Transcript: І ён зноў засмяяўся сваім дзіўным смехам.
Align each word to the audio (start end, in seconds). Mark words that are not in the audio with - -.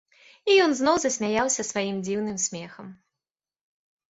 І 0.53 0.53
ён 0.63 0.71
зноў 0.79 0.95
засмяяўся 1.03 1.65
сваім 1.73 1.99
дзіўным 2.07 2.37
смехам. 2.47 2.91